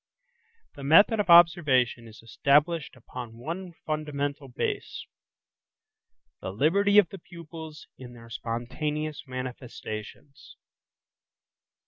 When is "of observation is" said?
1.19-2.23